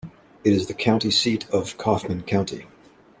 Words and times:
It 0.43 0.51
is 0.53 0.65
the 0.65 0.73
county 0.73 1.11
seat 1.11 1.47
of 1.51 1.77
Kaufman 1.77 2.23
County. 2.23 2.65